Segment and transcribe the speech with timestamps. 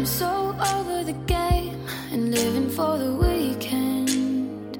[0.00, 1.80] I'm so over the game
[2.12, 4.78] and living for the weekend.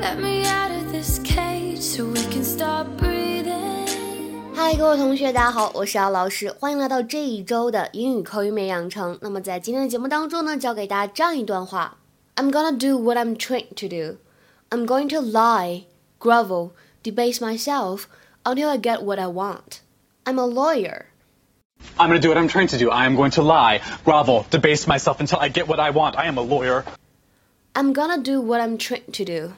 [0.00, 3.86] Let me out of this cage so we can stop breathing.
[4.54, 9.18] 嗨，各位同学，大家好，我是姚老师，欢迎来到这一周的英语口语美养成。
[9.20, 11.98] 那么在今天的节目当中呢，教给大家这样一段话：
[12.36, 14.18] I'm gonna do what I'm trained to do.
[14.70, 15.84] I'm going to lie,
[16.20, 16.70] grovel,
[17.02, 18.02] debase myself
[18.44, 19.80] until I get what I want.
[20.24, 21.06] I'm a lawyer.
[22.00, 22.90] I'm going to do what I'm trained to do.
[22.90, 26.16] I am going to lie, grovel, debase myself until I get what I want.
[26.16, 26.84] I am a lawyer.
[27.74, 29.52] I'm gonna do what I'm trained to do.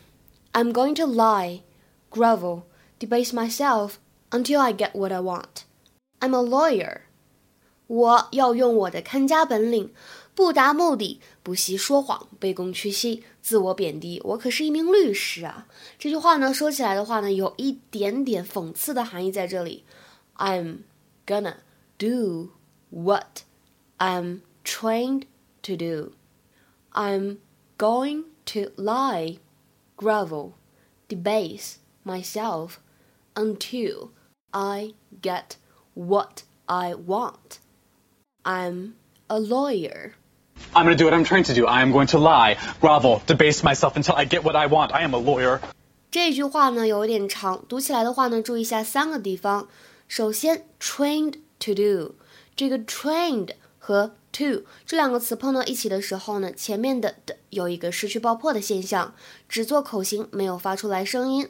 [0.53, 1.63] I'm going to lie,
[2.11, 2.65] grovel,
[2.99, 3.99] debase myself
[4.33, 5.65] until I get what I want.
[6.21, 7.03] I'm a lawyer.
[7.87, 9.93] 我要用我的看家本领，
[10.35, 14.21] 不达目的不惜说谎，卑躬屈膝，自我贬低。
[14.25, 15.67] 我可是一名律师啊！
[15.99, 19.85] 这句话呢，说起来的话呢，有一点点讽刺的含义在这里。
[20.37, 20.79] I'm
[21.27, 21.55] gonna
[21.99, 22.53] do
[22.91, 23.45] what
[23.99, 25.27] I'm trained
[25.63, 26.13] to do.
[26.93, 27.39] I'm
[27.79, 29.39] going to lie,
[29.97, 30.55] grovel,
[31.09, 32.81] debase myself
[33.37, 34.11] until
[34.53, 35.57] I get
[35.95, 37.61] what I want.
[38.45, 38.95] I'm
[39.31, 40.15] a lawyer.
[40.75, 41.67] I'm going to do what I'm trained to do.
[41.67, 44.93] I am going to lie, grovel, debase myself until I get what I want.
[44.93, 45.61] I am a lawyer.
[46.11, 49.69] 这句话呢有点长，读起来的话呢，注意一下三个地方。
[50.09, 52.16] 首先，trained to do，
[52.56, 59.14] 这个 trained 和 to 这两个词碰到一起的时候呢，前面的的有一个失去爆破的现象，
[59.48, 61.50] 只做口型，没有发出来声音。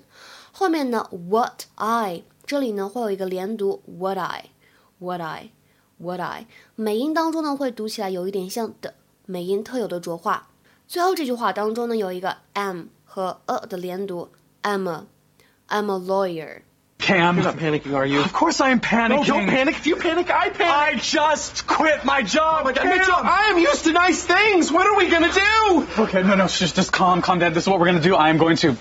[0.51, 10.49] 后面呢，what I 这里呢会有一个连读，what I，what I，what I，美音当中呢会读起来有一点像的美音特有的浊化。
[10.87, 14.29] 最后这句话当中呢有一个 am 和 a 的连读
[14.63, 16.61] ，I'm a，I'm a lawyer。
[17.06, 17.36] Cam.
[17.36, 18.20] You're not panicking, are you?
[18.20, 19.08] Of course I am panicking.
[19.08, 19.76] No, don't panic.
[19.76, 20.60] If you panic, I panic.
[20.60, 22.60] I just quit my job.
[22.60, 22.96] Oh my God, Cam.
[22.96, 24.70] Mitchell, I am used to nice things.
[24.70, 25.86] What are we gonna do?
[25.98, 27.54] Okay, no, no, just, just calm, calm down.
[27.54, 28.14] This is what we're going to do.
[28.14, 28.76] I am going to.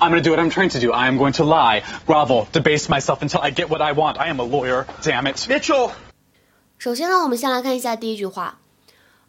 [0.00, 0.92] I'm going to do what I'm trained to do.
[0.92, 4.18] I am going to lie, grovel, debase myself until I get what I want.
[4.18, 4.86] I am a lawyer.
[5.02, 5.46] Damn it.
[5.48, 5.92] Mitchell.
[6.78, 8.58] 首先呢，我们先来看一下第一句话，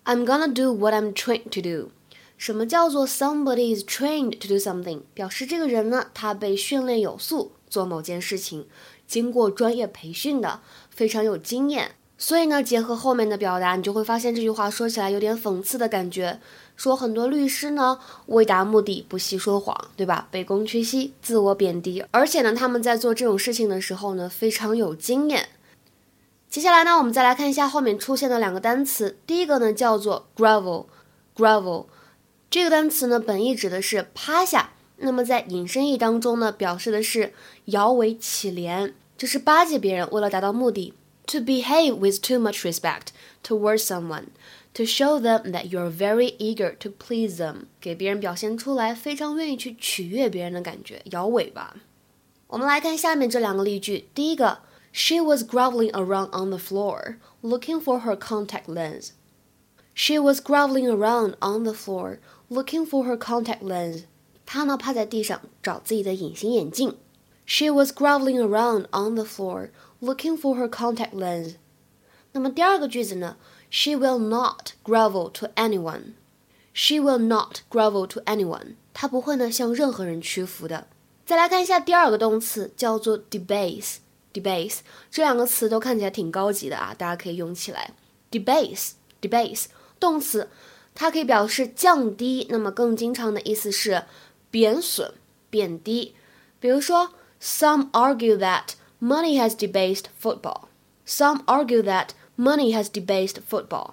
[0.06, 1.92] I'm gonna do what I'm trained to do。
[2.41, 5.03] 什么叫做 somebody is trained to do something？
[5.13, 8.67] 表示这个人呢，他被训练有素做某件事情，
[9.07, 11.97] 经过专业培训的，非常有经验。
[12.17, 16.41] 所以呢，结合后面的表达，你就会发现这句话说起来有点讽刺的感觉。
[16.77, 20.27] 说很多律师呢，为达目的不惜说谎，对吧？
[20.33, 25.51] 卑躬屈膝，自我贬低，而且呢，他们在做这种事情的时候呢，非常有经验。
[26.49, 29.19] 接下来呢，我们再来看一下后面出现的两个单词。
[29.27, 31.85] 第一个呢叫做 grovel，grovel
[32.50, 37.34] 这个单词呢本意指的是趴下，那么在引申义当中呢，表示的是
[37.66, 40.94] 摇尾乞怜，就是巴结别人，为了达到目的。
[41.28, 43.08] To behave with too much respect
[43.44, 44.26] towards someone,
[44.74, 51.76] to show them that you're very eager to please them，给别人表现出来非常愿意去取悦别人的感觉，摇尾巴。
[52.48, 54.60] 我们来看下面这两个例句，第一个。
[54.98, 59.10] She was groveling around on the floor, looking for her contact lens.
[59.94, 64.04] She was groveling around on the floor, looking for her contact lens.
[64.46, 66.98] 她呢趴在地上找自己的隐形眼镜。
[67.46, 69.70] She was groveling around on the floor,
[70.02, 71.56] looking for her contact lens.
[72.34, 73.38] 那么第二个句子呢？
[73.72, 76.14] She will not grovel to anyone.
[76.74, 78.76] She will not grovel to anyone.
[78.94, 80.88] 她不会呢向任何人屈服的。
[81.26, 84.80] 再来看一下第二个动词，叫做 debase。debase
[85.10, 87.94] 这两个词都看起来挺高级的啊，大家可以用起来。
[88.30, 89.68] debase，debase
[90.01, 90.49] 动词，
[90.95, 94.05] 它可以表示降低，那么更经常的意思是
[94.51, 95.13] 贬损、
[95.49, 96.15] 贬低。
[96.59, 100.63] 比如说，Some argue that money has debased football.
[101.07, 103.93] Some argue that money has debased football.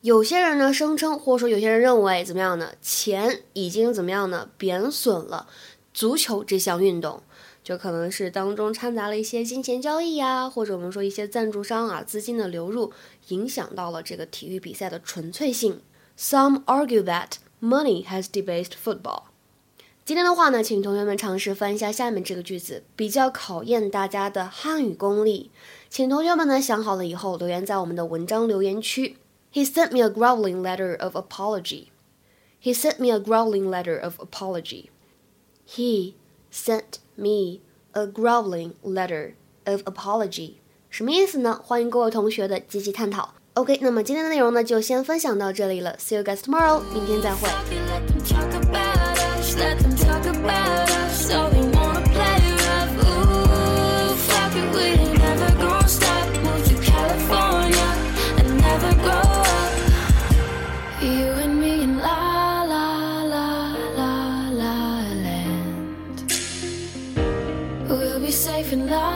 [0.00, 2.72] 有些人呢声称，或者说有些人认为怎么样呢？
[2.80, 4.48] 钱已经怎么样呢？
[4.56, 5.48] 贬损了
[5.92, 7.22] 足球这项运动。
[7.68, 12.90] 就可能是当中掺杂了一些金钱交易呀，或者我们说一些赞助商啊资金的流入，
[13.28, 15.82] 影响到了这个体育比赛的纯粹性。
[16.16, 19.24] Some argue that money has debased football。
[20.06, 25.50] 今天的话呢，请同学们尝试翻一下下面这个句子，比较考验大家的汉语功力。
[25.90, 29.18] 请同学们呢想好了以后留言在我们的文章留言区。
[29.52, 31.88] He sent me a groveling letter of apology.
[32.62, 34.86] He sent me a groveling letter of apology.
[35.66, 36.14] He
[36.50, 37.60] sent me
[37.97, 39.33] a groveling letter
[39.65, 40.53] of apology，
[40.89, 41.59] 什么意思呢？
[41.63, 43.33] 欢迎各位同学的积极探讨。
[43.53, 47.47] OK，那么今天的内容呢就先分享到这里了，See you guys tomorrow，明天再会。
[68.68, 69.07] Can lie.